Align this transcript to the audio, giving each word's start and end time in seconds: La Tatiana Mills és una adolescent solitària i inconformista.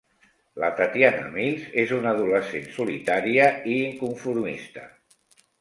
La 0.61 0.69
Tatiana 0.79 1.27
Mills 1.35 1.67
és 1.83 1.93
una 1.99 2.15
adolescent 2.17 2.65
solitària 2.79 3.47
i 3.75 3.79
inconformista. 3.91 4.89